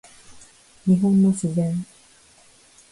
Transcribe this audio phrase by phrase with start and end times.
[0.87, 1.85] 日本の自然